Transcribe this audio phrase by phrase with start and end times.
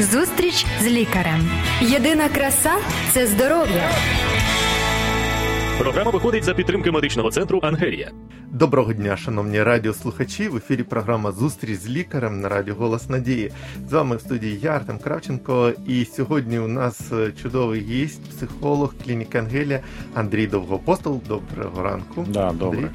[0.00, 1.50] Зустріч з лікарем.
[1.80, 2.72] Єдина краса
[3.12, 3.90] це здоров'я.
[5.78, 8.10] Програма виходить за підтримки медичного центру Ангелія.
[8.50, 10.48] Доброго дня, шановні радіослухачі.
[10.48, 13.52] В ефірі програма Зустріч з лікарем на радіо Голос Надії.
[13.88, 15.72] З вами в студії я, Артем Кравченко.
[15.86, 17.12] І сьогодні у нас
[17.42, 19.80] чудовий гість, психолог клініки Ангелія
[20.14, 21.20] Андрій Довгопостол.
[21.28, 22.24] Доброго ранку.
[22.28, 22.78] Да, добре.
[22.78, 22.90] Андрій.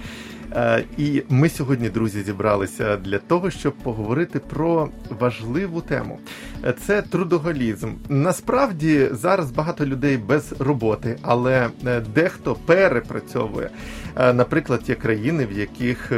[0.55, 4.89] Е, І ми сьогодні, друзі, зібралися для того, щоб поговорити про
[5.19, 6.19] важливу тему.
[6.65, 7.93] Е, Це трудоголізм.
[8.09, 13.69] Насправді зараз багато людей без роботи, але е, дехто перепрацьовує.
[14.15, 16.11] Наприклад, є країни, в яких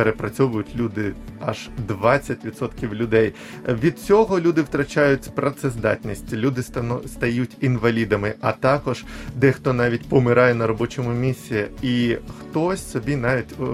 [0.00, 3.34] перепрацьовують люди аж 20% людей.
[3.68, 6.62] Від цього люди втрачають працездатність, люди
[7.06, 9.04] стають інвалідами, а також
[9.36, 13.64] дехто навіть помирає на робочому місці, і хтось собі навіть е,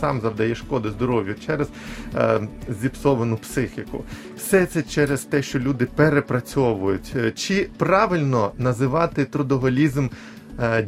[0.00, 1.68] сам завдає шкоди здоров'ю через
[2.14, 2.40] е,
[2.80, 4.04] зіпсовану психіку.
[4.36, 7.12] Все це через те, що люди перепрацьовують.
[7.16, 10.08] Е, Чи правильно називати трудоголізм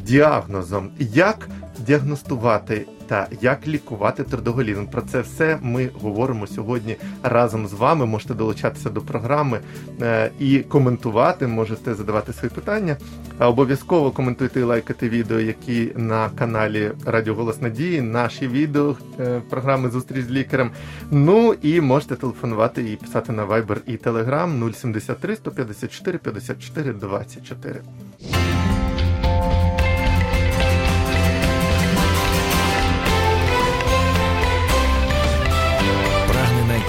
[0.03, 0.89] діагнозом?
[0.99, 4.85] Як діагностувати та як лікувати трудоголізм?
[4.85, 8.05] Про це все ми говоримо сьогодні разом з вами.
[8.05, 9.59] Можете долучатися до програми
[10.01, 12.97] е, і коментувати, можете задавати свої питання.
[13.39, 19.89] Обов'язково коментуйте і лайкайте відео, які на каналі Радіо Голос Надії, наші відео е, програми
[19.89, 20.71] Зустріч з лікарем.
[21.11, 27.81] Ну і можете телефонувати і писати на Viber і Telegram 073 154 54 24.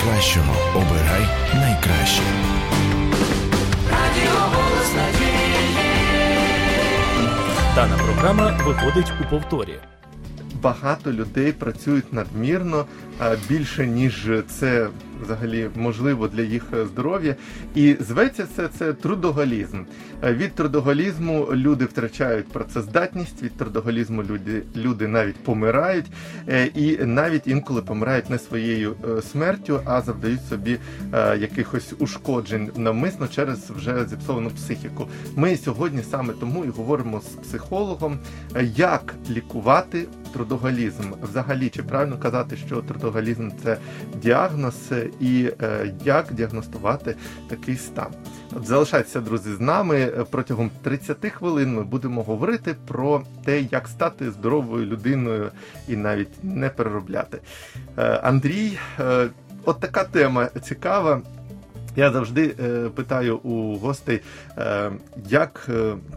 [0.09, 0.55] Найкращого.
[0.75, 2.23] Обирай найкраще.
[7.75, 9.79] Дана програма виходить у повторі.
[10.63, 12.85] багато людей працюють надмірно
[13.19, 14.89] а, більше ніж це
[15.23, 17.35] взагалі можливо для їх здоров'я.
[17.75, 19.85] І зветься все це трудоголізм.
[20.25, 26.07] Е, Від трудоголізму люди втрачають працездатність, від трудоголізму люди, люди навіть помирають,
[26.49, 30.79] е, і навіть інколи помирають не своєю е, смертю, а завдають собі
[31.41, 35.09] якихось ушкоджень навмисно через вже зіпсовану психіку.
[35.37, 38.19] Ми сьогодні саме тому і говоримо з психологом,
[38.77, 41.03] як лікувати трудоголізм.
[41.23, 43.79] Взагалі, чи правильно казати, що трудоголізм це
[44.23, 44.75] діагноз,
[45.21, 47.15] і е, як діагностувати
[47.49, 48.13] такий стан.
[48.57, 51.75] От залишайтеся, друзі, з нами протягом 30 хвилин.
[51.75, 55.51] Ми будемо говорити про те, як стати здоровою людиною
[55.89, 57.41] і навіть не переробляти.
[57.99, 59.29] Е, Андрій, е,
[59.65, 61.23] от така тема цікава.
[61.97, 64.21] Я завжди е, питаю у гостей,
[64.59, 64.93] е,
[65.29, 65.71] як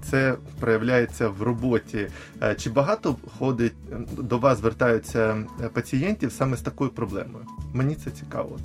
[0.04, 2.08] це проявляється в роботі.
[2.58, 3.74] Чи багато ходить
[4.18, 7.46] до вас звертаються пацієнтів саме з такою проблемою?
[7.74, 8.60] Мені це цікаво.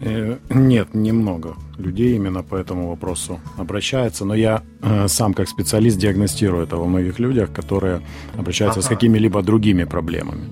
[0.00, 5.98] Э, Нет, немного людей именно по этому вопросу обращаются, но я э, сам как специалист
[5.98, 8.00] диагностирую это во многих людях, которые
[8.38, 8.94] обращаются с Ага.
[8.94, 10.44] какими-либо другими проблемами.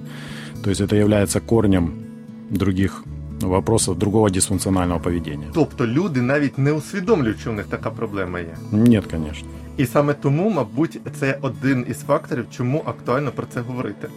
[0.62, 1.92] То есть это является корнем
[2.50, 3.04] других
[3.48, 5.48] вопросов, другого дисфункціонального поведения.
[5.54, 8.56] Тобто люди навіть не усвідомлюють, що в них така проблема є.
[8.72, 9.48] Ні, конечно.
[9.76, 14.08] І саме тому, мабуть, це один із факторів, чому актуально про це говорити.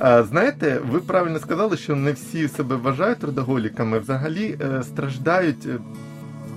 [0.00, 5.66] Е, Знаєте, ви правильно сказали, що не всі себе вважають трудоголіками, взагалі е, страждають.
[5.66, 5.78] е,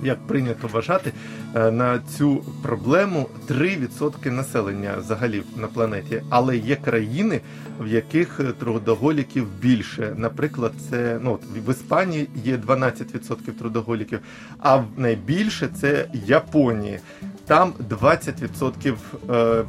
[0.02, 1.12] Як прийнято вважати,
[1.54, 6.22] на цю проблему 3% населення взагалі на планеті.
[6.30, 7.40] Але є країни,
[7.80, 10.14] в яких е, трудоголіків більше.
[10.16, 14.20] Наприклад, це ну в Іспанії є 12% трудоголіків,
[14.58, 17.00] а найбільше це Японії.
[17.46, 18.94] Там 20%
[19.30, 19.64] е,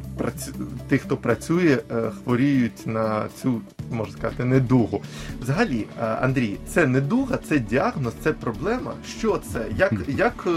[0.88, 3.60] тих, хто працює, е, хворіють на цю,
[3.90, 5.02] можна сказати, недугу.
[5.40, 8.92] Взагалі, е, Андрій, це недуга, це діагноз, це проблема.
[9.18, 9.66] Що це?
[9.76, 10.50] Як, як е,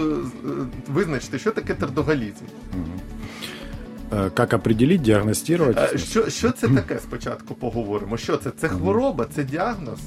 [1.20, 2.44] значить, і що таке трудоголізм?
[4.12, 5.98] Як э, определить, діагностувати?
[5.98, 8.16] Що э, що це таке спочатку поговоримо?
[8.16, 8.50] Що це?
[8.60, 9.98] Це хвороба, це діагноз?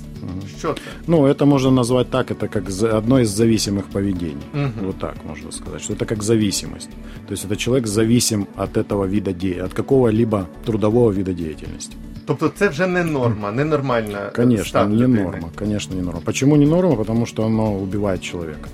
[0.58, 0.82] Що це?
[1.08, 4.42] Ну, це можна назвати так, це як одно із зависимих поведень.
[4.54, 4.72] Угу.
[4.82, 5.84] Вот так можна сказати.
[5.84, 6.90] Що це як зависимость.
[7.28, 11.96] Тобто це чоловік зависим від цього виду діяльності, від якого-либо трудового виду діяльності.
[12.26, 16.22] Тобто це вже не норма, не нормальна Конечно, не норма, конечно, не норма.
[16.26, 16.96] Почему не норма?
[16.96, 18.70] Потому что оно убивает человека.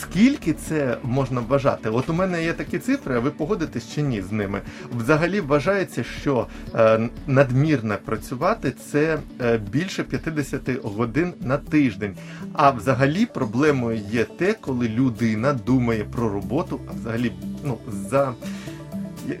[0.00, 1.90] Скільки це можна вважати?
[1.90, 4.60] От у мене є такі цифри, а ви погодитесь чи ні з ними?
[4.96, 12.16] Взагалі вважається, що е, надмірно працювати це е, більше 50 годин на тиждень.
[12.52, 17.32] А взагалі проблемою є те, коли людина думає про роботу, а взагалі
[17.64, 17.78] ну,
[18.10, 18.34] за,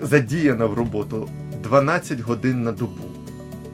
[0.00, 1.28] задіяна в роботу
[1.62, 3.04] 12 годин на добу.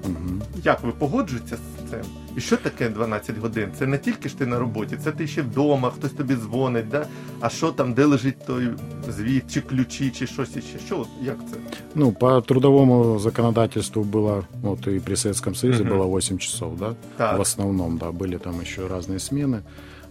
[0.04, 0.42] Мгм.
[0.64, 1.99] Як ви погоджуєтеся з цим.
[2.37, 3.69] І що таке 12 годин?
[3.79, 7.05] Це не тільки ж ти на роботі, це ти ще вдома, хтось тобі дзвонить, да?
[7.39, 8.69] а що там, де лежить той
[9.09, 10.79] звіт, чи ключі, чи щось іще.
[10.85, 11.57] Що, як це?
[11.95, 15.93] Ну, по трудовому законодательству было, вот и при Советском Союзе Мгм.
[15.93, 16.95] было 8 часов, да?
[17.17, 17.37] Так.
[17.37, 19.59] В основном, да, были там еще разные смены.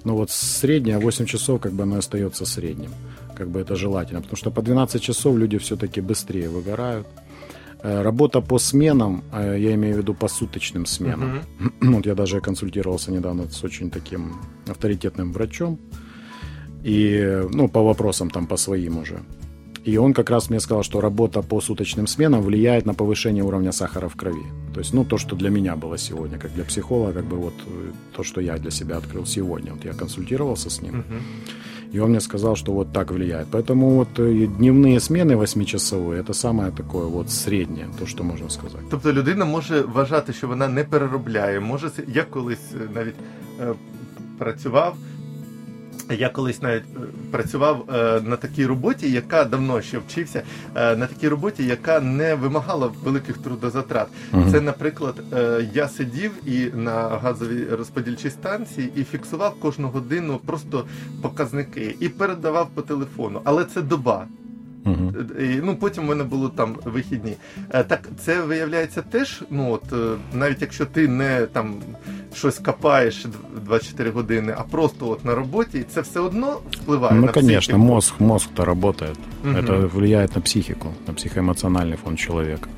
[0.05, 2.91] Но вот средняя 8 часов, как бы оно остается средним.
[3.38, 4.20] Как бы это желательно.
[4.20, 7.06] Потому что по 12 часов люди все-таки быстрее выгорают.
[7.84, 11.42] Э, Работа по сменам, э, я имею в виду по суточным сменам.
[11.60, 11.94] Мгм.
[11.96, 14.34] Вот я даже консультировался недавно с очень таким
[14.68, 15.78] авторитетным врачом.
[16.84, 19.20] И, ну, по вопросам там, по своим уже.
[19.86, 23.72] И он как раз мне сказал, что работа по суточным сменам влияет на повышение уровня
[23.72, 24.46] сахара в крови.
[24.74, 27.54] То есть, ну, то, что для меня было сегодня, как для психолога, как бы вот
[27.68, 29.74] э, то, что я для себя открыл сегодня.
[29.74, 31.22] Вот я консультировался с ним, Мгм.
[31.94, 33.47] И он мне сказал, что вот так влияет.
[33.51, 38.81] Поэтому вот э, дневные смены восьмичасовые, это самое такое вот среднее, то, что можно сказать.
[38.91, 41.59] Тобто людина може вважати, що вона не переробляє.
[41.59, 43.15] Може, це- я колись навіть
[44.38, 44.95] працював.
[46.09, 47.00] Я колись навіть е,
[47.31, 50.44] працював е, на такій роботі, яка давно ще вчився,
[50.75, 54.07] е, на такій роботі, яка не вимагала великих трудозатрат.
[54.33, 54.51] Угу.
[54.51, 55.15] Це, наприклад,
[55.73, 60.85] я сидів і на газовій розподільчій станції і фіксував кожну годину просто
[61.21, 63.41] показники і передавав по телефону.
[63.44, 64.27] Але це доба.
[64.87, 65.14] Мгм.
[65.41, 67.37] І, ну потім в мене було там вихідні.
[67.70, 69.43] Е, Так це виявляється теж.
[69.50, 71.75] Ну от е, навіть якщо ти не там
[72.35, 73.31] щось копаєш д-
[73.64, 77.79] 24 години, а просто от на роботі, це все одно впливає Ну, на конечно, психіку.
[77.79, 79.19] мозг, мозг-то работает.
[79.44, 79.56] Мгм.
[79.56, 82.69] Это влияет на психику, на психоэмоциональный фон человека.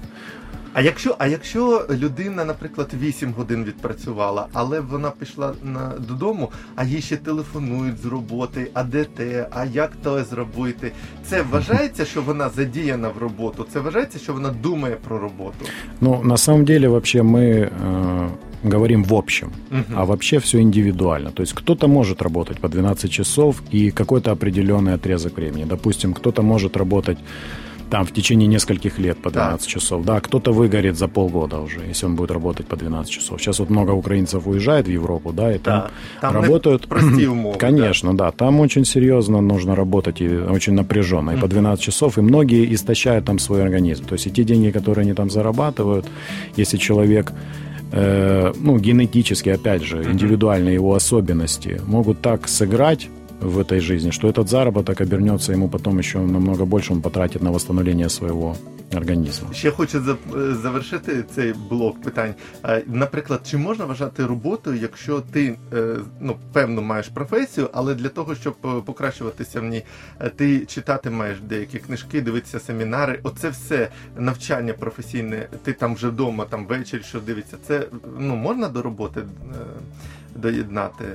[0.79, 6.85] А якщо, а якщо людина, наприклад, 8 годин відпрацювала, але вона пішла на додому, а
[6.85, 10.93] їй ще телефонують з роботи, а де те, а як то зробити,
[11.25, 13.67] це вважається, що вона задіяна в роботу.
[13.73, 15.67] Це вважається, що вона думає про роботу.
[16.01, 18.29] Ну, на самом деле, вообще мы э,
[18.65, 19.85] говорим в общем, Мгм.
[19.95, 21.31] а вообще все индивидуально.
[21.31, 25.65] То есть кто-то может работать по 12 часов и какой-то определенный отрезок времени.
[25.65, 27.19] Допустим, кто-то может работать
[27.92, 30.06] там в течение нескольких лет по 12 часов.
[30.06, 33.42] Да, кто-то выгорит за полгода уже, если он будет работать по 12 часов.
[33.42, 35.90] Сейчас вот много украинцев уезжает в Европу, да, и там Да,
[36.22, 36.88] там работают...
[36.88, 37.58] прості умови.
[37.58, 38.32] Конечно, да.
[38.32, 41.32] Там очень серьезно нужно работать и очень напряженно.
[41.32, 44.06] И по 12 часов, и многие истощают там свой организм.
[44.06, 46.06] То есть и те деньги, которые они там зарабатывают,
[46.58, 47.34] если человек
[47.92, 53.10] э, ну, генетически, опять же, индивидуальные его особенности могут так сыграть
[53.42, 57.52] в этой жизни, что этот заработок обернется ему потом еще намного больше, он потратит на
[57.52, 58.56] восстановление своего
[58.94, 59.54] организма.
[59.54, 62.34] Ще хочу е, завершити цей блок питань.
[62.66, 68.10] Е, Наприклад, чи можна вважати роботою, якщо ти е, ну певно маєш професію, але для
[68.10, 68.54] того, щоб
[68.86, 69.84] покращуватися в ній,
[70.36, 73.20] ти читати маєш деякі книжки, дивитися семінари.
[73.24, 75.48] Оце все навчання професійне.
[75.64, 77.58] Ти там вже вдома, там ввечері, що дивиться.
[77.68, 77.88] Це
[78.20, 79.22] ну можна до роботи
[80.36, 81.06] доєднати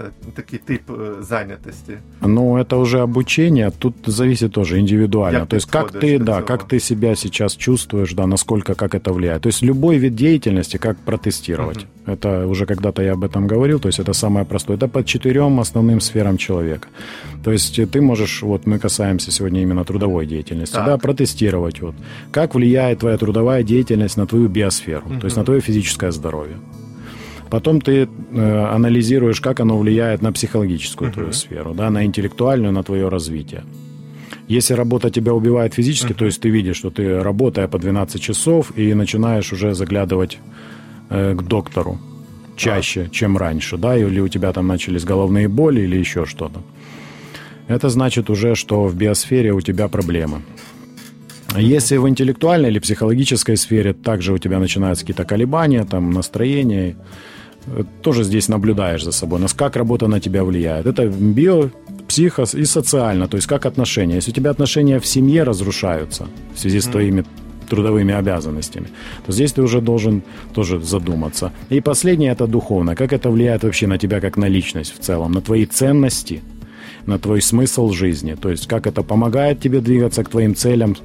[0.00, 1.92] е, такий тип е, зайнятості.
[2.22, 5.38] Ну, это уже обучение, тут зависит тоже индивидуально.
[5.38, 9.12] Як То есть как ты, да, как ты себя сейчас чувствуешь, да, насколько, как это
[9.12, 9.42] влияет.
[9.42, 11.86] То есть любой вид деятельности, как протестировать.
[12.06, 14.76] Это уже когда-то я об этом говорил, то есть это самое простое.
[14.76, 16.88] Это по четырем основным сферам человека.
[17.44, 20.86] То есть ты можешь, вот мы касаемся сегодня именно трудовой деятельности, Так.
[20.86, 21.94] да, протестировать вот,
[22.32, 26.56] как влияет твоя трудовая деятельность на твою биосферу, то есть на твое физическое здоровье.
[27.50, 32.82] Потом ты э, анализируешь, как оно влияет на психологическую твою сферу, да, на интеллектуальную, на
[32.82, 33.64] твое развитие.
[34.46, 38.72] Если работа тебя убивает физически, то есть ты видишь, что ты работая по 12 часов
[38.78, 40.38] и начинаешь уже заглядывать
[41.10, 41.98] э, к доктору
[42.56, 46.62] чаще, чем раньше, да, или у тебя там начались головные боли или еще что-то.
[47.68, 50.42] Это значит уже, что в биосфере у тебя проблемы.
[51.56, 57.39] Если в интеллектуальной или психологической сфере также у тебя начинаются какие-то колебания, там настроение, э,
[58.02, 60.86] тоже здесь наблюдаешь за собой, нас как работа на тебя влияет.
[60.86, 61.70] Это био,
[62.08, 64.16] психо и социально, то есть как отношения.
[64.16, 67.24] Если у тебя отношения в семье разрушаются в связи с твоими
[67.68, 68.88] трудовыми обязанностями,
[69.26, 70.22] то здесь ты уже должен
[70.54, 71.52] тоже задуматься.
[71.70, 72.96] И последнее это духовно.
[72.96, 76.42] Как это влияет вообще на тебя как на личность в целом, на твои ценности,
[77.06, 78.34] на твой смысл жизни.
[78.34, 80.96] То есть как это помогает тебе двигаться к твоим целям,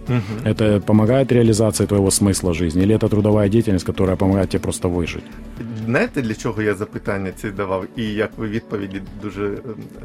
[0.43, 5.24] это помогает реализации твоего смысла жизни, или это трудовая деятельность, которая помогает тебе просто выжить.
[5.84, 9.54] Знаєте, для чого я запитання ці давав, і як ви відповіді дуже ем,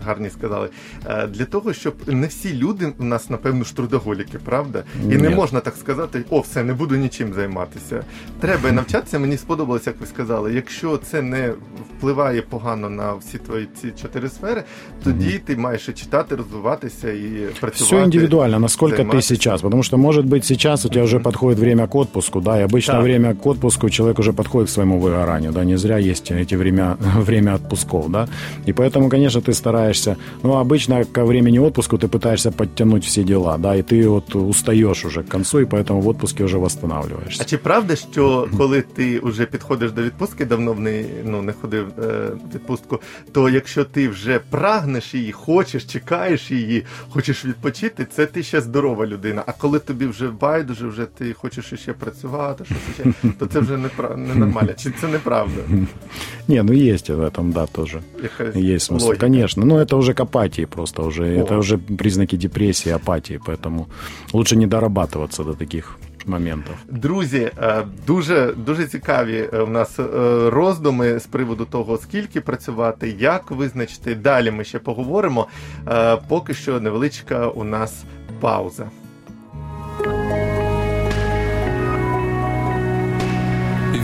[0.06, 0.70] гарні сказали?
[1.08, 4.84] Е, Для того, щоб не всі люди у нас, напевно, ж трудоголіки, правда?
[5.04, 5.36] І не Ні.
[5.36, 8.04] можна так сказати, о, все, не буду нічим займатися.
[8.40, 9.20] Треба навчатися.
[9.20, 10.54] Мені сподобалось, як ви сказали.
[10.54, 11.54] Якщо це не
[11.98, 14.64] впливає погано на всі твої ці чотири сфери,
[15.04, 17.96] тоді ти маєш і читати, розвиватися і працювати.
[17.96, 19.36] Все индивидуально, насколько ты займатися.
[19.36, 19.62] сейчас.
[19.62, 22.92] Потому что, может быть, сейчас у тебя уже подходит время к отпуску, да, и обычно
[22.94, 23.04] Так.
[23.04, 26.98] время к отпуску человек уже подходит к своему выгоранию, да, не зря есть эти время,
[27.00, 28.28] время отпусков, да.
[28.66, 33.58] И поэтому, конечно, ты стараешься, ну, обычно ко времени отпуску ты пытаешься подтянуть все дела,
[33.58, 37.42] да, и ты вот устаешь уже к концу, и поэтому в отпуске уже восстанавливаешься.
[37.42, 41.54] А чи правда, що коли ти вже підходиш до відпустки, давно в неї ну не
[41.54, 43.00] ходив е, в відпустку,
[43.32, 49.06] то якщо ти вже прагнеш її, хочеш, чекаєш її, хочеш відпочити, це ти ще здорова
[49.06, 49.44] людина.
[49.48, 53.78] А коли тобі вже байдуже, вже ти хочеш ще працювати, щось ще, то це вже
[53.78, 54.70] не ненормально.
[54.78, 55.59] Чи це неправда?
[56.48, 58.02] Не, ну есть в этом, да, тоже.
[58.24, 59.26] Якась Есть смысл, логіка.
[59.26, 59.66] конечно.
[59.66, 61.24] Но это уже к апатии просто уже.
[61.24, 61.42] О.
[61.44, 63.40] Это уже признаки депрессии, апатии.
[63.48, 63.86] Поэтому
[64.34, 66.76] лучше не дорабатываться до таких моментов.
[66.90, 70.04] Друзі, е, дуже дуже цікаві е, в нас е,
[70.50, 74.16] роздуми з приводу того, скільки працювати, як визначити.
[74.16, 75.48] Далі ми ще поговоримо.
[75.88, 78.04] Е, Поки що невеличка у нас
[78.40, 78.86] пауза.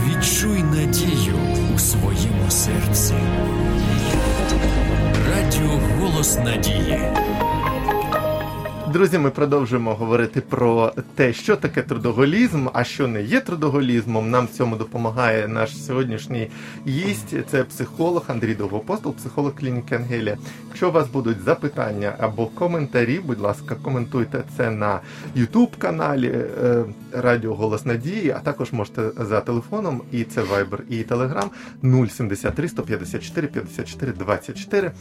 [0.08, 0.55] Відчуй
[6.27, 6.99] Голос Надії.
[8.93, 14.29] Друзі, ми продовжуємо говорити про те, що таке трудоголізм, а що не є трудоголізмом.
[14.29, 16.49] Нам в цьому допомагає наш сьогоднішній
[16.87, 17.35] гість.
[17.51, 20.37] Це психолог Андрій Довгопостол, психолог клініки Ангелія.
[20.67, 24.99] Якщо у вас будуть запитання або коментарі, будь ласка, коментуйте це на
[25.37, 31.03] youtube каналі е, Радіо Голос Надії, а також можете за телефоном, і це Viber, і
[31.03, 31.49] Telegram
[32.09, 34.91] 073 154 54 24.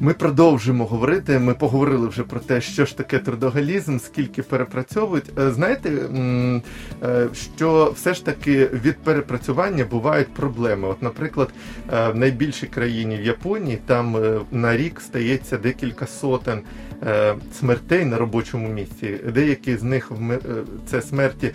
[0.00, 1.38] Ми продовжуємо говорити.
[1.38, 5.38] Ми поговорили вже про те, що ж таке трудоголізм, скільки перепрацьовують.
[5.38, 5.90] Е, Знаєте,
[7.02, 10.88] е, що все ж таки від перепрацювання бувають проблеми.
[10.88, 11.48] От, наприклад,
[11.92, 14.16] е, в найбільшій країні в Японії там
[14.52, 16.60] на рік стається декілька сотень
[17.58, 19.20] смертей на робочому місці.
[19.34, 20.12] Деякі з них
[20.86, 21.52] це смерті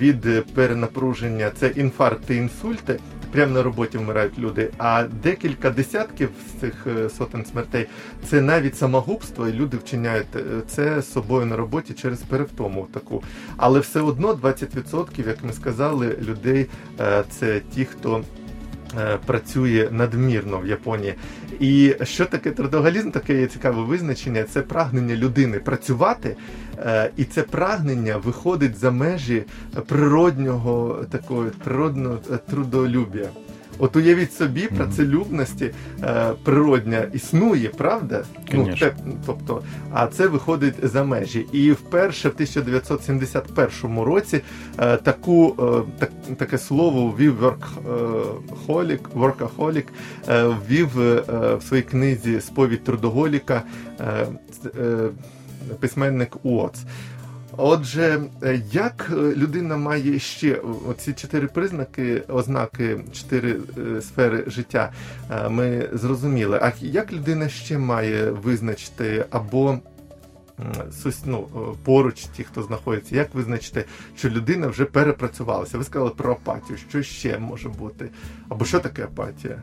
[0.00, 2.98] від перенапруження, це інфаркти, інсульти.
[3.32, 7.86] Прямо на роботі вмирають люди, а декілька десятків з цих е, сотень смертей
[8.28, 13.22] це навіть самогубство, і люди вчиняють е, це з собою на роботі через перевтому таку.
[13.56, 16.66] Але все одно 20%, як ми сказали, людей
[17.00, 18.24] е, це ті, хто.
[18.98, 21.14] Е, Працює надмірно в Японії.
[21.60, 23.10] І що таке трудоголізм?
[23.10, 24.44] Таке є цікаве визначення.
[24.44, 26.36] Це прагнення людини працювати,
[26.78, 29.42] е, і це прагнення виходить за межі
[29.86, 33.28] природнього такого природного е, трудолюбія.
[33.80, 35.70] От уявіть собі, працелюбності
[36.02, 38.24] е, природня існує, правда?
[38.50, 38.86] Конечно.
[38.86, 38.94] те,
[39.26, 41.46] тобто, а це виходить за межі.
[41.52, 44.40] І вперше в 1971 році
[44.78, 49.84] е, таку, е, так, таке слово ввів workaholic, workaholic
[50.28, 51.22] е, ввів е,
[51.54, 53.62] в своїй книзі Сповідь трудоголіка
[54.00, 54.26] е,
[54.78, 55.08] е,
[55.80, 56.80] письменник Уотс.
[57.62, 60.60] Отже, е, як е, людина має ще
[60.98, 64.92] ці чотири признаки, ознаки, чотири е, сфери життя,
[65.30, 66.58] е, ми зрозуміли.
[66.62, 69.78] А як людина ще має визначити або
[71.24, 73.84] ну, е, поруч ті, хто знаходиться, як визначити,
[74.16, 75.78] що людина вже перепрацювалася?
[75.78, 76.78] Ви сказали про апатію.
[76.88, 78.08] Що ще може бути?
[78.48, 79.62] Або що таке апатія?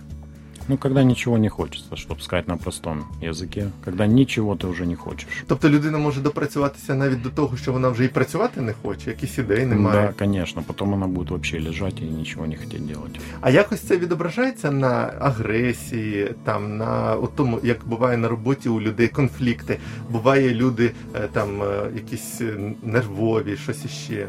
[0.69, 3.71] Ну, когда ничего не хочется, чтобы сказать на простом языке.
[3.85, 5.45] Когда ничего ты уже не хочешь.
[5.47, 9.39] Тобто людина може допрацюватися навіть до того, що вона вже і працювати не хоче, якісь
[9.39, 10.07] ідей немає.
[10.07, 10.63] Да, конечно.
[10.67, 13.21] Потом она будет вообще лежать и ничего не хотеть делать.
[13.41, 18.81] А якось це відображається на агресії, там на от тому, як буває на роботі у
[18.81, 19.79] людей конфлікти.
[20.11, 24.29] Буває люди е, там е, якісь е, нервові, щось іще.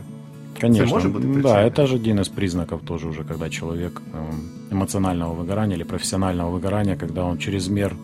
[0.61, 0.95] Конечно.
[0.95, 1.43] может быть причиной?
[1.43, 6.51] да, это же один из признаков тоже уже, когда человек эм, эмоционального выгорания или профессионального
[6.51, 7.95] выгорания, когда он чрезмер,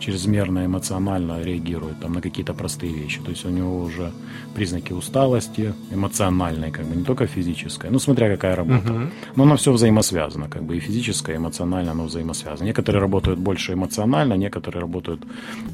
[0.00, 3.20] чрезмерно эмоционально реагирует там, на какие-то простые вещи.
[3.20, 4.12] То есть у него уже
[4.54, 8.92] признаки усталости, эмоциональной, как бы не только физической, ну смотря какая работа.
[8.92, 9.10] Мгм.
[9.36, 12.66] Но оно все взаимосвязано, как бы и физическое, и эмоционально оно взаимосвязано.
[12.66, 15.20] Некоторые работают больше эмоционально, некоторые работают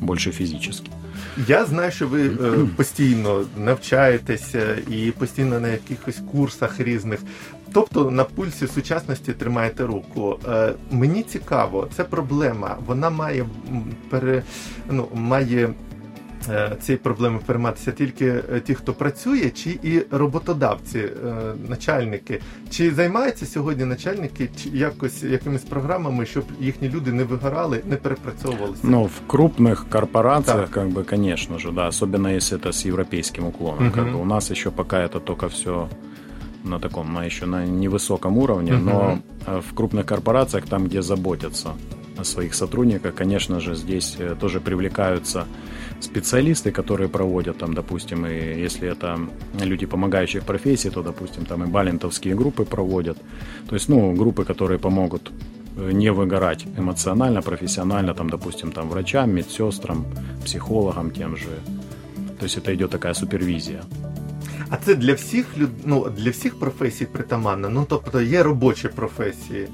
[0.01, 0.91] больше физически.
[1.49, 2.31] Я знаю, що ви е,
[2.77, 7.21] постійно навчаєтеся і постійно на якихось курсах різних.
[7.75, 10.39] Тобто на пульсі сучасності тримаєте руку.
[10.49, 12.77] Е, мені цікаво, це проблема.
[12.87, 14.43] Вона має м, пере,
[14.91, 15.75] ну, має
[16.51, 21.09] е, цією проблемою перейматися тільки е, ті, хто працює, чи і роботодавці, е,
[21.69, 22.41] начальники.
[22.71, 28.81] Чи займаються сьогодні начальники чи якось якимись програмами, щоб їхні люди не вигорали, не перепрацьовувалися?
[28.85, 30.71] Ну, в крупных корпорациях, Так.
[30.71, 33.91] как бы, конечно же, да, особенно если это с европейским уклоном.
[33.91, 34.15] Как Мгм.
[34.17, 35.89] бы у нас еще пока это только все
[36.68, 38.86] На таком, на еще на невысоком уровне, Мгм.
[38.86, 41.70] но э, в крупных корпорациях, там, где заботятся
[42.24, 45.46] своих сотрудников, конечно же, здесь э, тоже привлекаются
[46.00, 49.20] специалисты, которые проводят там, допустим, и если это
[49.66, 53.18] люди помогающих профессий, то, допустим, там и балентовские группы проводят.
[53.70, 55.32] То есть, ну, группы, которые помогут
[55.78, 60.06] э, не выгорать эмоционально, профессионально, там, допустим, там, врачам, медсестрам,
[60.44, 61.50] психологам тем же.
[62.40, 63.82] То есть это идет такая супервизия.
[64.71, 65.71] А це для всіх люд...
[65.85, 67.69] ну, для всіх професій притаманно.
[67.69, 69.69] Ну тобто є робочі професії.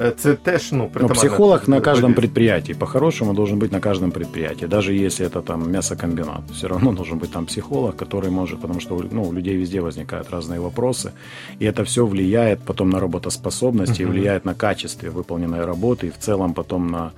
[0.00, 1.14] Е, Це теж ну Но притаманно.
[1.14, 2.14] психолог на каждом трудоголізму.
[2.14, 4.66] предприятии, по-хорошему, должен быть на каждом предприятии.
[4.66, 9.04] Даже если это там мясокомбинат, все равно должен быть там психолог, который может, потому что
[9.12, 11.12] ну, у людей везде возникают разные вопросы.
[11.60, 16.18] И это все влияет потом на работоспособность и влияет на качестве выполненной работы и в
[16.18, 17.12] целом потом на,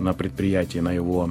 [0.00, 1.30] на предприятии, на его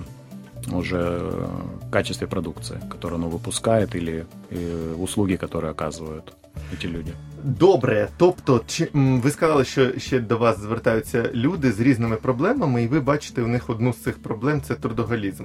[0.74, 1.46] уже э,
[1.92, 6.34] качестве продукции, которую оно выпускает или э, услуги, которые оказывают
[6.74, 7.14] эти люди.
[7.44, 12.84] Добре, тобто, чи м, ви сказали, що ще до вас звертаються люди з різними проблемами,
[12.84, 15.44] і ви бачите у них одну з цих проблем це трудоголізм.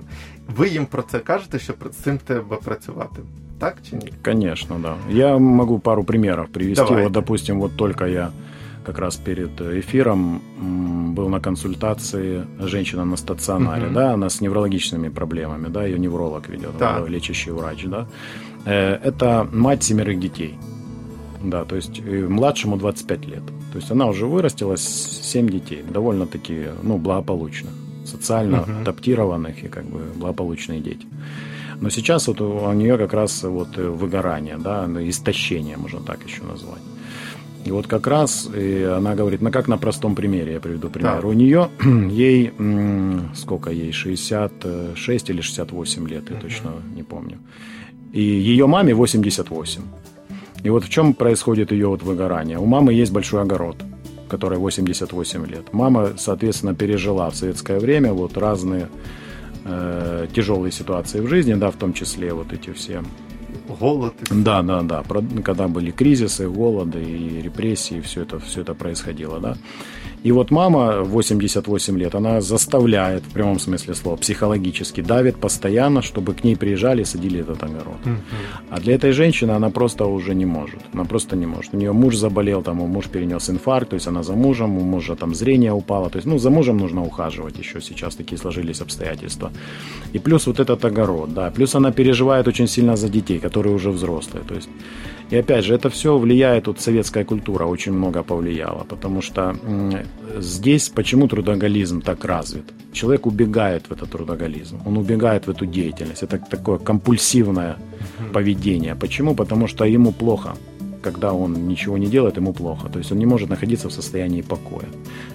[0.57, 3.21] Ви їм про це кажете, що з цим треба працювати,
[3.59, 4.13] так чи ні?
[4.25, 4.95] Конечно, да.
[5.11, 6.85] Я могу пару примеров привести.
[6.85, 7.03] Давай.
[7.05, 8.31] Вот, допустим, вот только я
[8.88, 10.42] как раз перед эфиром
[11.16, 13.94] был на консультации женщина на стационаре, Мгм.
[13.94, 17.06] да, она с неврологическими проблемами, да, ее невролог ведет, Так.
[17.06, 18.08] э, лечащий врач, да.
[18.66, 20.56] Э, Это мать семерых детей.
[21.44, 23.44] Да, то есть э, младшему 25 лет.
[23.74, 27.72] То есть она уже вырастила с- 7 детей, довольно-таки, ну, благополучных,
[28.06, 28.82] социально Мгм.
[28.82, 31.06] адаптированных и как бы благополучные дети.
[31.82, 36.82] Но сейчас вот у нее как раз вот выгорание, да, истощение, можно так еще назвать.
[37.66, 41.16] И вот как раз э, она говорит, ну как на простом примере, я приведу пример.
[41.16, 41.26] Так.
[41.26, 41.70] У нее,
[42.10, 42.54] ей,
[43.36, 47.38] сколько ей, 66 или 68 лет, я точно не помню.
[48.14, 49.82] И ее маме 88.
[50.64, 52.58] И вот в чем происходит ее вот выгорание.
[52.58, 53.78] У мамы есть большой огород,
[54.30, 55.74] который 88 лет.
[55.74, 58.88] Мама, соответственно, пережила в советское время вот разные
[59.66, 63.04] э, тяжелые ситуации в жизни, да, в том числе вот эти все
[63.81, 64.13] Голод.
[64.21, 64.35] і все.
[64.35, 65.03] да, да, да.
[65.03, 69.57] Про- Когда были кризисы, голоды и репрессии, все это, все это происходило, да.
[70.28, 76.34] И вот мама 88 лет, она заставляет, в прямом смысле слова, психологически давит постоянно, чтобы
[76.34, 77.96] к ней приезжали и садили этот огород.
[78.70, 80.82] А для этой женщины она просто уже не может.
[80.94, 81.74] Она просто не может.
[81.74, 85.16] У нее муж заболел, там, муж перенес инфаркт, то есть она за мужем, у мужа
[85.16, 86.10] там зрение упало.
[86.10, 89.52] То есть, ну, за мужем нужно ухаживать еще сейчас, такие сложились обстоятельства.
[90.16, 91.52] И плюс вот этот огород, да.
[91.52, 94.44] Плюс она переживает очень сильно за детей, которые уже взрослые.
[94.46, 94.70] То есть,
[95.30, 99.56] и опять же, это все влияет, вот советская культура очень много повлияла, потому что
[100.38, 102.66] здесь почему трудоголизм так развит?
[102.94, 106.24] Человек убегает в этот трудоголизм, он убегает в эту деятельность.
[106.24, 107.78] Это такое компульсивное
[108.34, 108.96] поведение.
[108.96, 109.36] Почему?
[109.36, 110.56] Потому что ему плохо.
[111.04, 112.90] Когда он ничего не делает, ему плохо.
[112.90, 114.88] То есть он не может находиться в состоянии покоя.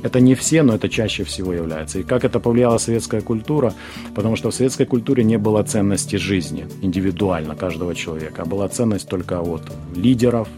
[0.02, 2.00] Это не все, но это чаще всего является.
[2.00, 3.72] И как это повлияла советская культура?
[4.14, 9.08] Потому что в советской культуре не было ценности жизни индивидуально каждого человека, а была ценность
[9.08, 9.62] только вот
[9.94, 10.48] лидеров,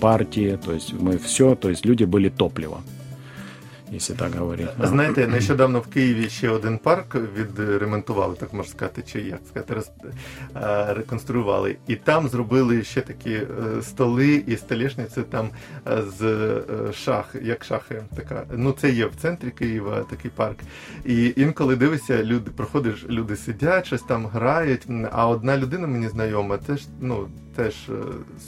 [0.00, 2.82] партии, то есть мы все, то есть люди были топливо,
[3.92, 4.68] если так говорить.
[4.82, 10.94] Знаєте, нещодавно в Києві ще один парк відремонтували, так можна сказати, чи як сказати, роз-
[10.94, 11.76] реконструювали.
[11.86, 13.46] І там зробили ще такі е,
[13.82, 15.48] столи і столішниці там
[15.88, 18.02] е, з е, шах, як шахи.
[18.16, 18.44] Така.
[18.56, 20.56] Ну це є в центрі Києва такий парк.
[21.04, 24.86] І інколи дивишся, люди проходиш, люди сидять, щось там грають.
[25.12, 27.28] А одна людина мені знайома, теж ну.
[27.56, 27.92] Теж е,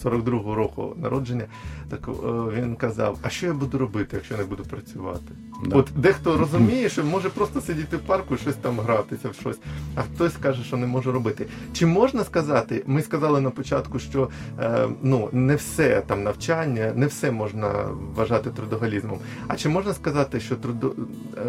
[0.05, 1.45] 42-го року народження,
[1.89, 2.13] так е,
[2.61, 5.33] він казав: а що я буду робити, якщо не буду працювати?
[5.65, 5.77] Да.
[5.77, 9.59] От дехто розуміє, що може просто сидіти в парку і щось там гратися в щось,
[9.95, 11.47] а хтось каже, що не може робити.
[11.73, 14.29] Чи можна сказати, ми сказали на початку, що
[14.61, 19.19] е, ну не все там навчання, не все можна вважати трудоголізмом.
[19.49, 20.95] А чи можна сказати, що трудо,
[21.37, 21.41] е,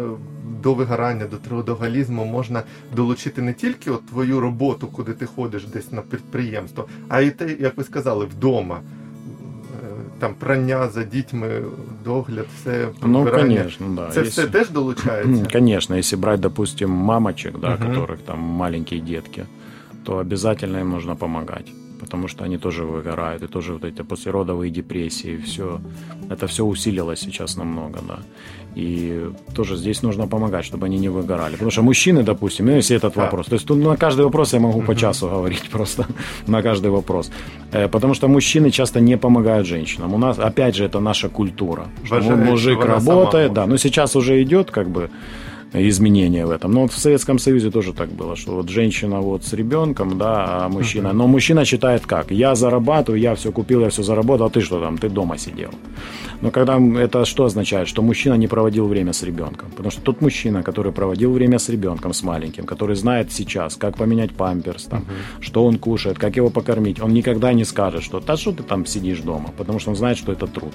[0.62, 2.62] до вигорання, до трудоголізму можна
[2.96, 7.47] долучити не тільки от твою роботу, куди ти ходиш десь на підприємство, а й те,
[7.60, 8.80] як ви сказали, вдома.
[8.80, 9.86] Е,
[10.18, 11.62] Там прання за дітьми,
[12.04, 14.10] догляд, все Ну, конечно, да.
[14.10, 15.46] Це Если- все теж долучається.
[15.52, 17.84] Конечно, если брать, допустим, мамочек, да, угу.
[17.84, 19.44] которых там маленькие детки,
[20.04, 21.72] то обязательно им нужно помогать.
[22.00, 25.80] Потому что они тоже выгорают, и тоже вот эти послеродовые депрессии, все,
[26.30, 28.18] это все усилилось сейчас намного, да.
[28.76, 31.52] И тоже здесь нужно помогать, чтобы они не выгорали.
[31.52, 33.22] Потому что мужчины, допустим, ну, если этот Да.
[33.22, 36.06] вопрос, то есть тут на каждый вопрос я могу по часу говорить просто,
[36.46, 37.30] на каждый вопрос.
[37.72, 40.14] Э, Потому что мужчины часто не помогают женщинам.
[40.14, 41.88] У нас, опять же, это наша культура.
[42.04, 45.10] Что мужик работает, да, но сейчас уже идет как бы
[45.72, 46.72] изменения в этом.
[46.72, 50.64] Но вот в Советском Союзе тоже так было, что вот женщина вот с ребенком, да,
[50.64, 51.12] а мужчина.
[51.12, 52.30] Но мужчина считает как?
[52.30, 54.98] Я зарабатываю, я все купил, я все заработал, а ты что там?
[54.98, 55.70] Ты дома сидел.
[56.40, 57.88] Но когда это что означает?
[57.88, 59.70] Что мужчина не проводил время с ребенком.
[59.70, 63.96] Потому что тот мужчина, который проводил время с ребенком, с маленьким, который знает сейчас, как
[63.96, 65.04] поменять памперс, там,
[65.40, 68.86] что он кушает, как его покормить, он никогда не скажет, что «да что ты там
[68.86, 70.72] сидишь дома», потому что он знает, что это труд.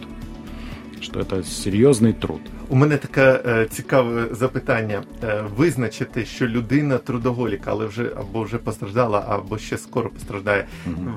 [1.04, 2.42] Что это серйозний труд.
[2.70, 8.58] У мене таке е, цікаве запитання: е, визначити, що людина трудоголік, але вже або вже
[8.58, 10.66] постраждала, або ще скоро постраждає.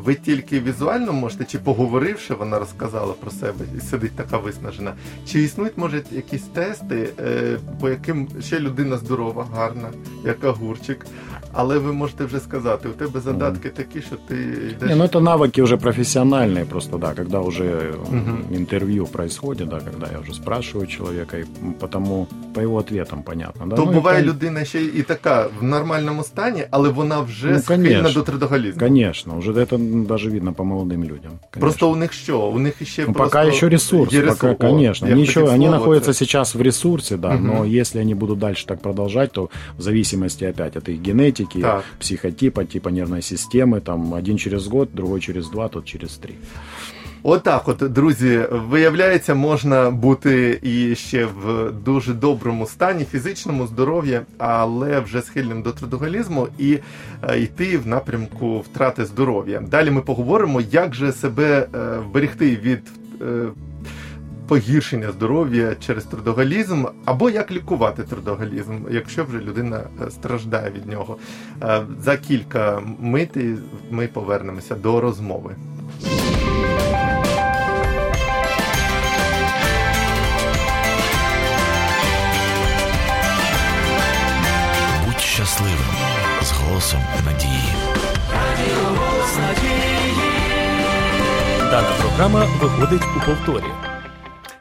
[0.05, 4.95] Ви тільки візуально можете, чи поговоривши, вона розказала про себе і сидить така виснажена.
[5.27, 9.89] Чи існують, може, якісь тести, е, по яким ще людина здорова, гарна,
[10.25, 11.07] як огурчик,
[11.56, 14.36] але ви можете вже сказати, у тебе задатки такі, що ти
[14.76, 14.90] йдеш.
[14.90, 20.08] Не, ну это навыки уже профессиональные просто, да, когда уже э, интервью происходит, да, когда
[20.14, 21.46] я уже спрашиваю человека, и
[21.80, 23.76] потому по его ответам понятно, да.
[23.76, 27.48] То Ну, и буває кон- людина ще і така в нормальному стані, але вона вже
[27.52, 28.12] Ну, схильна конечно.
[28.14, 28.80] до трудоголізму.
[28.80, 31.32] Конечно, уже это даже видно по молодым людям.
[31.32, 31.60] конечно.
[31.60, 32.40] Просто у них що?
[32.40, 35.08] У них ще Ну, просто пока еще ресурс, є пока, О, конечно.
[35.08, 36.20] я Они, хотів еще, они слово находятся це.
[36.20, 37.48] сейчас в ресурсе, да, Мгм.
[37.48, 41.85] но если они будут дальше так продолжать, то в зависимости опять от их генетики, Так.
[41.99, 46.35] психотипа, типа нервной системы, там один через год, другой через два, тот через три.
[47.23, 55.01] Отак, от, друзі, виявляється, можна бути і ще в дуже доброму стані, фізичному здоров'я, але
[55.01, 56.79] вже схильним до трудоголізму і
[57.29, 59.61] е, йти в напрямку втрати здоров'я.
[59.71, 62.81] Далі ми поговоримо, як же себе е, вберегти від.
[64.49, 71.17] Погіршення здоров'я через трудоголізм, або як лікувати трудоголізм, якщо вже людина е, страждає від нього.
[71.63, 73.55] Е, За кілька митей
[73.91, 75.55] ми повернемося до розмови.
[85.07, 85.97] Будь щасливим
[86.43, 87.73] з голосом надії.
[91.71, 93.96] Дана програма виходить у повторі.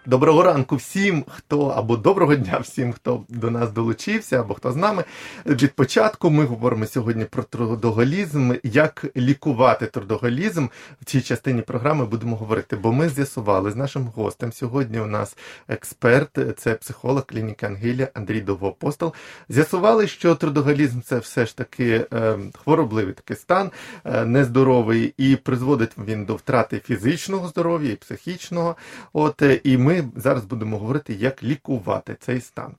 [0.08, 4.76] Доброго ранку всім, хто або доброго дня всім, хто до нас долучився, або хто з
[4.76, 5.04] нами.
[5.46, 10.68] Від початку ми говоримо сьогодні про трудоголізм, як лікувати трудоголізм.
[11.02, 14.54] В цій частині програми будемо говорити, бо ми з'ясували з нашим гостем.
[14.54, 15.38] Сьогодні у нас
[15.68, 19.14] експерт, це психолог клініки Ангелія Андрій Довгоапостол.
[19.50, 23.72] З'ясували, що трудоголізм це все ж таки е, хворобливий такий стан,
[24.06, 28.76] е, нездоровий, і призводить він до втрати фізичного здоров'я і психічного.
[29.14, 32.75] От е, і ми зараз будемо говорити, як лікувати цей стан.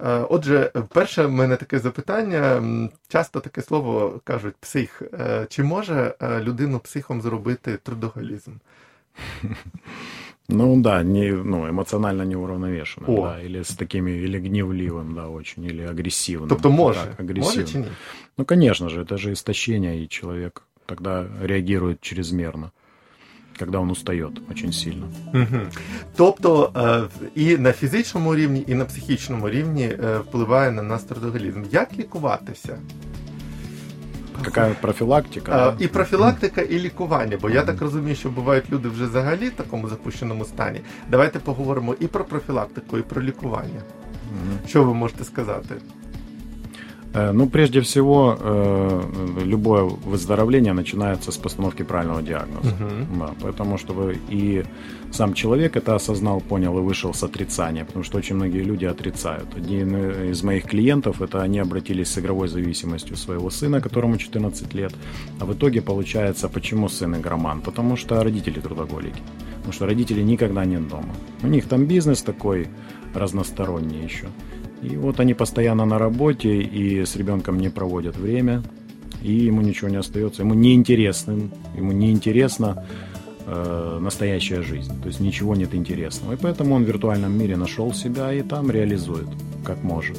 [0.00, 2.56] Е, Отже, перше в мене таке запитання.
[2.56, 5.02] М, Часто таке слово кажуть псих.
[5.20, 8.50] Е, Чи може е, людину психом зробити трудоголізм?
[10.48, 13.22] Ну да, не, ну, эмоционально неуравновешенным, О.
[13.22, 16.48] да, или с такими, или гневливым, да, очень, или агрессивным.
[16.48, 17.00] Тобто може?
[17.00, 17.72] Так, Може агрессивным.
[17.72, 17.86] чи ні?
[18.38, 22.70] Ну, конечно же, это же истощение, и человек тогда реагирует чрезмерно,
[23.59, 25.07] когда он устает очень сильно.
[25.33, 25.69] Мгм.
[26.15, 31.63] Тобто е, і на фізичному рівні, і на психічному рівні е, впливає на нас трудоголізм.
[31.71, 32.79] Як лікуватися?
[34.41, 35.51] Какая профилактика?
[35.51, 35.85] Е, да?
[35.85, 39.89] І профілактика, і лікування, бо я так розумію, що бувають люди вже взагалі в такому
[39.89, 40.81] запущеному стані.
[41.09, 43.81] Давайте поговоримо і про профілактику, і про лікування.
[44.67, 45.75] Що ви можете сказати?
[47.13, 49.01] Э, Ну, прежде всего, э,
[49.45, 52.75] любое выздоровление начинается с постановки правильного диагноза.
[52.79, 53.19] Мгм.
[53.19, 54.63] Да, поэтому, чтобы и
[55.11, 59.47] сам человек это осознал, понял и вышел с отрицания, потому что очень многие люди отрицают.
[59.57, 59.95] Один
[60.31, 64.93] из моих клиентов, это они обратились с игровой зависимостью своего сына, которому 14 лет,
[65.39, 67.61] а в итоге получается, почему сын игроман?
[67.61, 69.21] Потому что родители трудоголики.
[69.57, 71.13] Потому что родителей никогда нет дома.
[71.43, 72.67] У них там бизнес такой
[73.15, 74.27] разносторонний еще.
[74.81, 78.63] И вот они постоянно на работе и с ребенком не проводят время,
[79.21, 80.43] и ему ничего не остается.
[80.43, 81.37] Ему неинтересно,
[81.75, 82.85] ему неинтересно
[83.45, 84.93] э, настоящая жизнь.
[85.01, 86.33] То есть ничего нет интересного.
[86.33, 89.27] И поэтому он в виртуальном мире нашел себя и там реализует,
[89.65, 90.17] как может.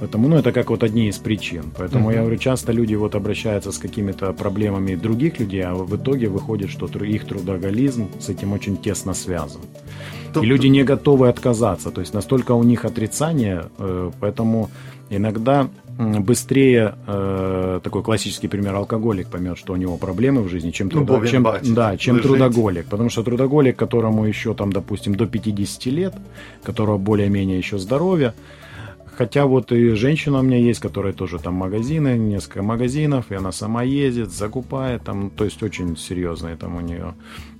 [0.00, 1.72] Поэтому, ну, это как вот одни из причин.
[1.78, 2.14] Поэтому Мгм.
[2.14, 6.70] я говорю, часто люди вот обращаются с какими-то проблемами других людей, а в итоге выходит,
[6.70, 9.60] что их трудоголизм с этим очень тесно связан.
[10.34, 11.90] Тобто- И люди не готовы отказаться.
[11.90, 14.70] То есть настолько у них отрицание, э, поэтому
[15.10, 15.68] иногда
[15.98, 21.00] быстрее э, такой классический пример алкоголик поймет, что у него проблемы в жизни, чем, Ну,
[21.02, 21.42] трудо- чем,
[21.74, 22.86] да, чем трудоголик.
[22.86, 26.14] Потому что трудоголик, которому еще там, допустим, до 50 лет,
[26.64, 28.32] которого более-менее еще здоровье,
[29.14, 33.52] Хотя вот и женщина у меня есть, которая тоже там магазины, несколько магазинов, и она
[33.52, 37.12] сама ездит, закупает, там, то есть очень серьезные там у нее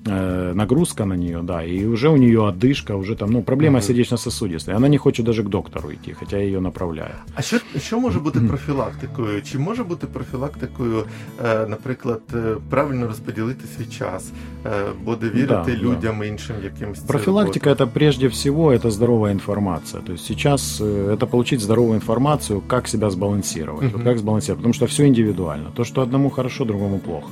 [0.05, 3.87] э, нагрузка на нее, да, и уже у нее одышка, уже там, ну, проблема Мгм.
[3.87, 4.77] сердечно-сосудистая.
[4.77, 7.13] Она не хочет даже к доктору идти, хотя я ее направляю.
[7.35, 9.41] А що, що може бути профілактикою?
[9.41, 11.03] Чи може бути профілактикою,
[11.45, 14.31] е, наприклад, е, правильно розподілити свій час,
[14.65, 14.69] е,
[15.03, 15.75] бо довірити Да, да.
[15.75, 17.87] людям іншим якимось це Профилактика роботам?
[17.87, 20.01] это прежде всего это здоровая информация.
[20.03, 23.83] То есть сейчас э, это получить здоровую информацию, как себя сбалансировать.
[23.83, 24.03] Вот Мгм.
[24.03, 25.71] как сбалансировать, потому что все индивидуально.
[25.75, 27.29] То, что одному хорошо, другому плохо.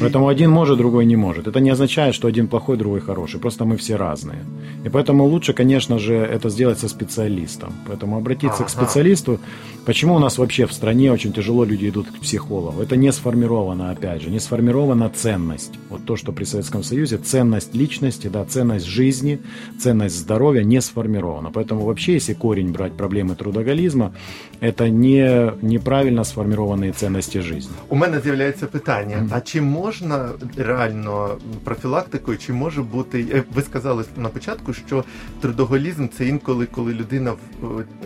[0.00, 1.46] Поэтому один может, другой не может.
[1.46, 3.40] Это не означает, что один плохой, другой хороший.
[3.40, 4.38] Просто мы все разные.
[4.86, 7.72] И поэтому лучше, конечно же, это сделать со специалистом.
[7.86, 9.38] Поэтому обратиться к специалисту.
[9.86, 12.82] Почему у нас вообще в стране очень тяжело люди идут к психологу?
[12.82, 15.72] Это не сформирована, опять же, не сформирована ценность.
[15.90, 19.38] Вот то, что при Советском Союзе, ценность личности, да, ценность жизни,
[19.78, 21.50] ценность здоровья не сформирована.
[21.50, 24.12] Поэтому вообще, если корень брать проблемы трудоголизма,
[24.60, 27.74] это не, неправильно сформированные ценности жизни.
[27.88, 33.26] У мене з'являється питання: а чи можна реально профілактикою, чи може бути.
[33.32, 35.04] е, Ви сказали на початку, що
[35.40, 37.32] трудоголізм це інколи, коли людина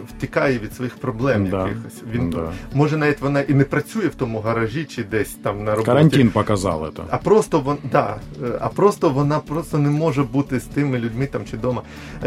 [0.08, 1.68] втікає від своїх проблем Да.
[1.68, 2.02] якихось.
[2.12, 2.52] Він Да.
[2.74, 5.86] може навіть вона і не працює в тому гаражі, чи десь там на роботі.
[5.86, 7.02] Карантин показал это.
[7.10, 11.26] А просто вон, да, е, а просто вона просто не може бути з тими людьми
[11.26, 11.82] там чи вдома.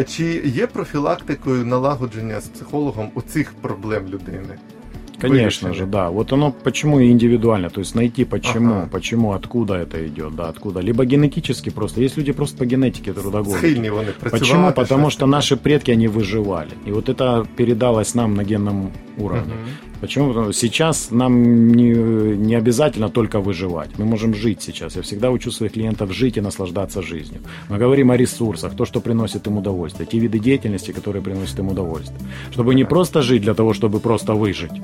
[0.08, 4.56] Чи є профілактикою налагодження з психологом у цих проблем людини?
[5.30, 6.10] Конечно же, да.
[6.10, 8.90] Вот оно почему и индивидуально, то есть найти почему, Ага.
[8.92, 10.82] почему, откуда это идет, да, откуда.
[10.82, 12.02] Либо генетически просто.
[12.02, 13.58] Есть люди просто по генетике трудоголики.
[13.58, 14.08] Схильні вони.
[14.32, 14.72] Почему?
[14.72, 16.72] Потому что наши предки, они выживали.
[16.88, 19.54] И вот это передалось нам на генном уровне.
[19.54, 19.70] Мгм.
[20.02, 20.28] Почему?
[20.28, 21.94] Потому что сейчас нам не,
[22.38, 23.90] не обязательно только выживать.
[24.00, 24.96] Мы можем жить сейчас.
[24.96, 27.40] Я всегда учу своих клиентов жить и наслаждаться жизнью.
[27.70, 31.68] Мы говорим о ресурсах, то, что приносит им удовольствие, те виды деятельности, которые приносят им
[31.70, 32.20] удовольствие.
[32.52, 34.82] Чтобы не просто жить для того, чтобы просто выжить.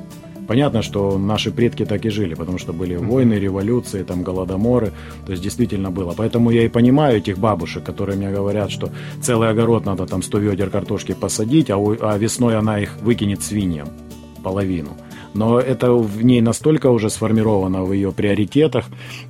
[0.49, 4.91] Понятно, что наши предки так и жили, потому что были войны, революции, там голодоморы,
[5.27, 6.15] то есть действительно было.
[6.17, 8.89] Поэтому я и понимаю этих бабушек, которые мне говорят, что
[9.21, 13.43] целый огород надо там 100 ведер картошки посадить, а, у- а весной она их выкинет
[13.43, 13.89] свиньям
[14.43, 14.89] половину.
[15.38, 18.84] Но это в ней настолько уже сформировано в ее приоритетах,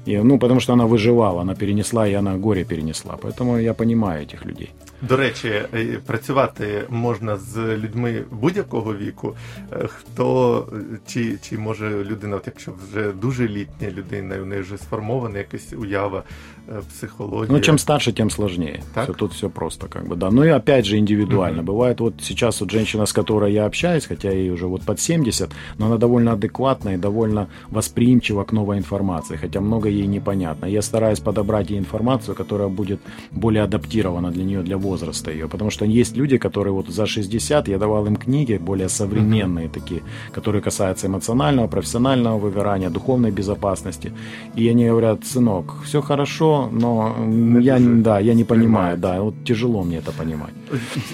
[0.07, 3.16] и, ну, потому что она выживала, она перенесла, и она горе перенесла.
[3.22, 4.70] Поэтому я понимаю этих людей.
[5.09, 9.37] До речі, е, працювати можна з людьми будь-якого віку.
[9.72, 14.46] Е, Хто е, чи, чи може людина, от якщо вже дуже літня людина, і в
[14.46, 16.22] неї вже сформована якась уява,
[16.69, 17.53] е, психологія.
[17.53, 18.79] Ну, чем старше, тем сложнее.
[18.93, 19.03] Так?
[19.03, 20.29] Все, тут все просто, как бы, да.
[20.32, 21.63] Ну и опять же индивидуально.
[21.63, 25.49] Бывает вот сейчас вот женщина, с которой я общаюсь, хотя ей уже вот под 70,
[25.77, 30.67] но она довольно адекватна и довольно восприимчива к новой информации, хотя много ей непонятно.
[30.67, 32.99] Я стараюсь подобрать ей информацию, которая будет
[33.32, 35.47] более адаптирована для нее, для возраста ее.
[35.47, 40.01] Потому что есть люди, которые вот за 60, я давал им книги более современные такие,
[40.36, 44.12] которые касаются эмоционального, профессионального выгорания, духовной безопасности.
[44.58, 49.22] И они говорят, сынок, все хорошо, но Не я, дуже да, я не понимаю, да,
[49.22, 50.54] вот тяжело мне это понимать.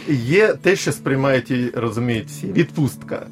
[0.09, 2.47] Є те, що сприймають і розуміють всі.
[2.47, 3.27] Відпустка.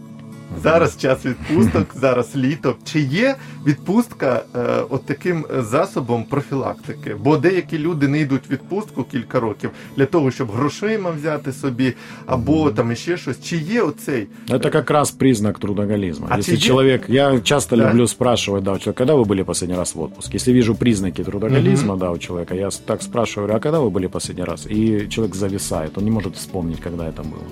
[0.62, 2.76] Зараз час відпусток, зараз літо.
[2.84, 4.58] Чи є відпустка е,
[4.90, 7.14] от таким е, засобом профілактики?
[7.24, 11.94] Бо деякі люди не йдуть в відпустку кілька років для того, щоб грошима взяти собі,
[12.26, 13.42] або там іще щось.
[13.44, 14.26] Чи є оцей?
[14.48, 16.26] Это как раз признак трудоголизма.
[16.30, 17.90] А Если тебе- человек, я часто Да.
[17.90, 20.36] люблю спрашивать, да, у человека, когда вы были последний раз в отпуске?
[20.36, 23.90] Если вижу признаки трудоголизма, да, у человека, я с- так спрашиваю, говорю, а когда вы
[23.90, 24.66] были последний раз?
[24.66, 27.42] И человек зависает, он не может вспомнить, когда это было.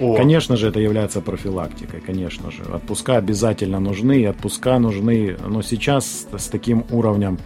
[0.00, 2.62] О, Конечно же, это является профилактикой, конечно же.
[2.62, 7.38] Отпуска обязательно нужны, отпуска нужны, но сейчас с, таким уровнем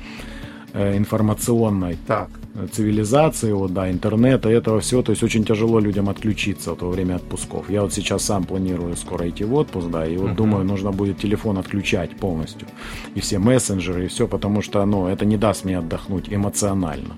[0.75, 2.29] э, информационной так.
[2.73, 7.17] цивилизации, вот, да, интернета, этого всего, то есть очень тяжело людям отключиться вот во время
[7.17, 7.71] отпусков.
[7.71, 10.37] Я вот сейчас сам планирую скоро идти в отпуск, да, и вот Мгм.
[10.37, 12.69] думаю, нужно будет телефон отключать полностью,
[13.15, 17.15] и все мессенджеры, и все, потому что, ну, это не даст мне отдохнуть эмоционально.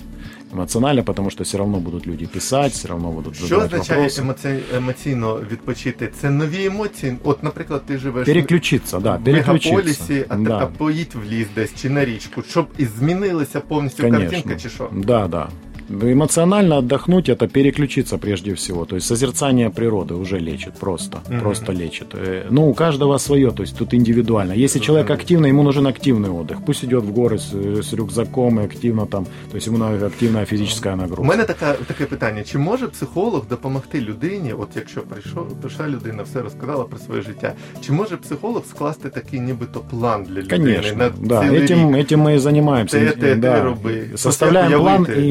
[0.54, 4.20] Эмоционально, тому що все одно будуть люди писати, все равно будут Що означає вопросы.
[4.20, 4.58] емоці...
[4.76, 6.10] емоційно відпочити?
[6.20, 7.16] Це нові емоції.
[7.24, 9.70] От, наприклад, ти живеш Переключиться, да, в переключиться.
[9.70, 10.58] мегаполісі, а, да.
[10.58, 14.88] а поїдь в ліс десь чи на річку, щоб і змінилася повністю картинка, чи що?
[14.92, 15.48] Да, да.
[15.91, 18.86] Эмоционально отдохнуть это переключиться прежде всего.
[18.86, 21.17] То есть созерцание природы уже лечит просто.
[21.29, 21.39] Мгм.
[21.39, 22.08] Просто лечит.
[22.13, 24.53] Э, Ну, у каждого свое, то есть тут индивидуально.
[24.53, 26.58] Если человек активный, ему нужен активный отдых.
[26.65, 29.25] Пусть идет в горы с, с рюкзаком и активно там.
[29.25, 31.23] То есть ему надо активная физическая У нагрузка.
[31.23, 36.41] мене така, таке питання: чи може психолог допомогти людині, от якщо прийшов, прийшла людина, все
[36.41, 41.10] розказала про своє життя, чи може психолог скласти такий нібито план для людини Конечно, на
[41.27, 42.12] да, цілий этим, рік?
[42.12, 42.99] этим мы и занимаемся.
[42.99, 43.62] Те, те, те да.
[43.63, 44.03] роби.
[44.15, 45.21] Составляем Просто план уявити.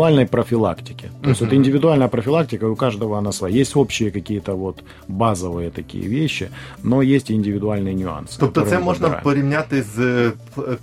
[0.00, 1.10] индивидуальной профилактики.
[1.22, 1.56] То есть вот Мгм.
[1.58, 3.60] индивидуальная профилактика у каждого она своя.
[3.60, 6.48] Есть общие какие-то вот базовые такие вещи,
[6.82, 8.36] но есть и индивидуальные нюансы.
[8.40, 9.22] Тобто которые це мы можна выбираем.
[9.22, 10.76] порівняти з е, п- е,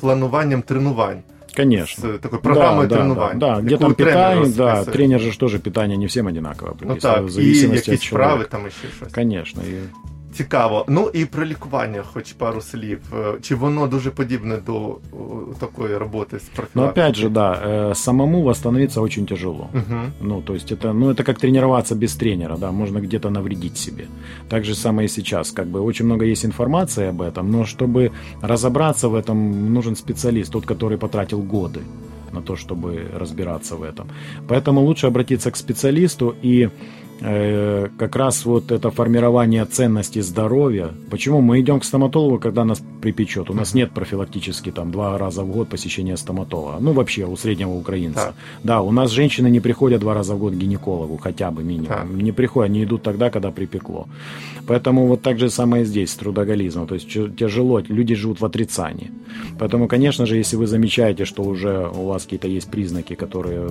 [0.00, 1.18] плануванням тренувань.
[1.56, 2.04] Конечно.
[2.08, 3.38] з такою програмою да, тренувань.
[3.38, 3.60] Да, да.
[3.60, 4.96] где яку там тренер питание, да, розписує.
[4.96, 7.94] тренер же ж тоже питание не всем одинаково Ну прописывает, так, в і зависимости якісь
[7.94, 8.28] от человека.
[8.34, 9.12] вправи там і ще щось.
[9.12, 9.62] Конечно.
[9.62, 9.74] И
[10.32, 10.84] Цікаво.
[10.88, 13.00] Ну і про лікування, хоч пару слів.
[13.14, 14.96] Е, Чи воно дуже подібне до о,
[15.58, 17.00] такої роботи з Но профілактики?
[17.00, 19.68] опять же, да, э, самому восстановиться очень тяжело.
[19.74, 20.00] Угу.
[20.20, 24.04] Ну, то есть это, ну, это как тренироваться без тренера, да, можно где-то навредить себе.
[24.48, 28.10] Так же самое и сейчас, как бы очень много есть информации об этом, но чтобы
[28.42, 31.80] разобраться в этом, нужен специалист, тот, который потратил годы
[32.32, 34.06] на то, чтобы разбираться в этом.
[34.48, 36.70] Поэтому лучше обратиться к специалисту и э,
[37.19, 40.89] как раз вот это формирование ценности здоровья.
[41.09, 43.49] Почему мы идем к стоматологу, когда нас припечет?
[43.49, 46.77] У нас нет профилактически там два раза в год посещения стоматолога.
[46.79, 48.19] Ну, вообще, у среднего украинца.
[48.19, 48.35] Так.
[48.63, 51.87] Да, у нас женщины не приходят два раза в год к гинекологу, хотя бы минимум.
[51.87, 52.09] Так.
[52.09, 54.07] Не приходят, они идут тогда, когда припекло.
[54.67, 56.87] Поэтому вот так же самое здесь с трудоголизмом.
[56.87, 59.11] То есть тяжело, люди живут в отрицании.
[59.59, 63.69] Поэтому, конечно же, если вы замечаете, что уже у вас какие-то есть признаки, которые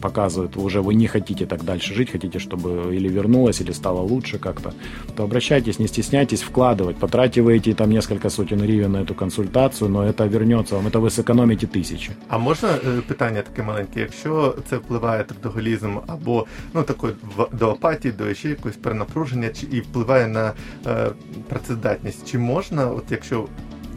[0.00, 4.37] показывают, уже вы не хотите так дальше жить, хотите, чтобы или вернулось, или стало лучше
[4.39, 4.73] как-то,
[5.15, 6.95] то обращайтесь, не стесняйтесь вкладывать.
[6.95, 11.67] Потративаете там несколько сотен гривен на эту консультацию, но это вернется вам, это вы сэкономите
[11.67, 12.11] тысячи.
[12.27, 13.99] А можна е, питання таке маленьке?
[13.99, 19.67] Якщо це впливає трудоголізм або ну такої в- до апатії, до ще якогось перенапруження, чи
[19.71, 20.53] і впливає на
[20.87, 21.09] е,
[21.49, 23.45] працездатність, чи можна, от якщо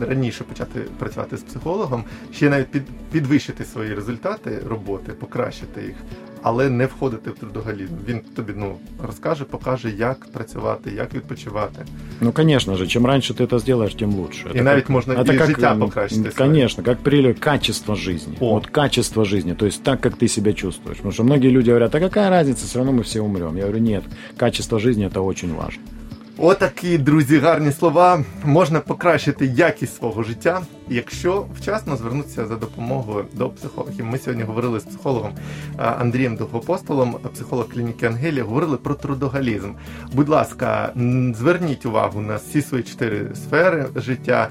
[0.00, 5.94] раніше почати працювати з психологом, ще навіть під, підвищити свої результати роботи, покращити їх,
[6.42, 7.92] але не входити в трудоголізм?
[8.08, 8.76] Він тобі ну
[9.06, 11.84] розкаже, покаже, як працювати, як відпочивати.
[12.20, 14.50] Ну, конечно же, чем раньше ты это сделаешь, тем лучше.
[14.54, 16.50] И навіть можно и життя м, покращити своє.
[16.50, 18.34] Конечно, как прилив качество жизни.
[18.40, 18.50] О.
[18.54, 20.96] Вот качество жизни, то есть так, как ты себя чувствуешь.
[20.96, 23.56] Потому что многие люди говорят, а какая разница, все равно мы все умрем.
[23.56, 24.04] Я говорю, нет,
[24.36, 25.82] качество жизни это очень важно.
[26.37, 28.23] Отакі, друзі, гарні слова.
[28.45, 34.05] Можна покращити якість свого життя, якщо вчасно звернутися за допомогою до психологів.
[34.05, 35.31] Ми сьогодні говорили з психологом
[35.77, 39.71] Андрієм Довгопостолом, психолог клініки Ангелія, говорили про трудоголізм.
[40.13, 40.93] Будь ласка,
[41.35, 44.47] зверніть увагу на всі свої чотири сфери життя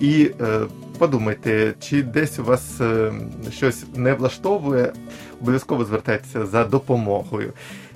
[0.00, 0.60] і е,
[0.98, 3.12] подумайте, чи десь у вас е,
[3.52, 4.92] щось не влаштовує,
[5.40, 7.52] обов'язково звертайтеся за допомогою.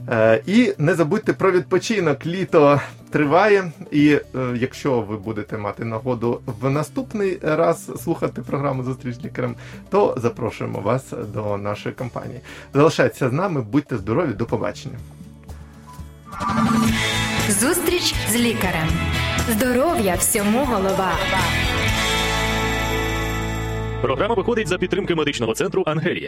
[0.09, 2.27] Е, І не забудьте про відпочинок.
[2.27, 4.21] Літо триває, і е,
[4.57, 9.55] якщо ви будете мати нагоду в наступний раз слухати програму Зустріч з лікарем,
[9.91, 12.41] то запрошуємо вас до нашої компанії.
[12.75, 14.99] Залишайтеся з нами, будьте здорові, до побачення.
[17.49, 18.89] Зустріч з лікарем.
[19.49, 21.13] Здоров'я всьому голова.
[24.03, 26.27] Програма виходить за підтримки медичного центру Ангелія.